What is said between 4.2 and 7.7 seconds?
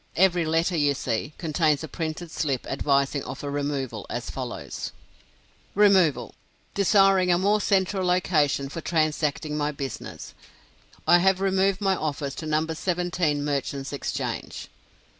follows: "REMOVAL. Desiring a more